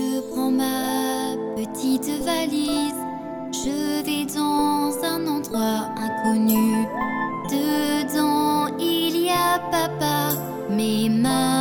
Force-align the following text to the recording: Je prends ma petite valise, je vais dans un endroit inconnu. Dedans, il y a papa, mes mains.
Je 0.00 0.20
prends 0.30 0.50
ma 0.50 1.36
petite 1.56 2.10
valise, 2.24 3.02
je 3.52 4.02
vais 4.06 4.24
dans 4.34 4.92
un 5.04 5.26
endroit 5.26 5.90
inconnu. 6.06 6.86
Dedans, 7.50 8.74
il 8.78 9.24
y 9.26 9.30
a 9.30 9.58
papa, 9.70 10.38
mes 10.70 11.10
mains. 11.10 11.59